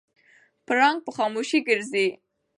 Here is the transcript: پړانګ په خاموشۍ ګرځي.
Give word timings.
پړانګ 0.65 0.99
په 1.05 1.11
خاموشۍ 1.17 1.59
ګرځي. 1.67 2.07